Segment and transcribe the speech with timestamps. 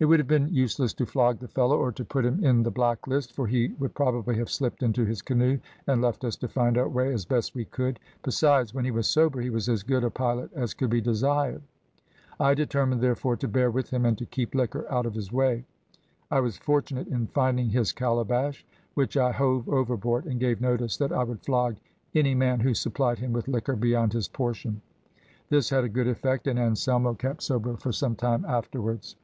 [0.00, 2.70] "It would have been useless to flog the fellow or to put him in the
[2.72, 6.48] black list, for he would probably have slipped into his canoe, and left us to
[6.48, 9.84] find our way as best we could; besides, when he was sober, he was as
[9.84, 11.62] good a pilot as could be desired.
[12.40, 15.64] I determined therefore to bear with him and to keep liquor out of his way.
[16.28, 21.12] I was fortunate in finding his calabash, which I hove overboard, and gave notice that
[21.12, 21.76] I would flog
[22.16, 24.82] any man who supplied him with liquor beyond his portion.
[25.50, 29.14] This had a good effect, and Anselmo kept sober for some time afterwards.